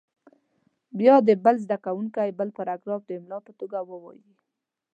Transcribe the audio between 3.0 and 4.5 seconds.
د املا په توګه ووایي.